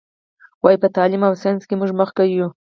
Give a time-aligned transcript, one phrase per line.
[0.63, 2.47] وایي: په تعلیم او ساینس کې موږ مخکې یو.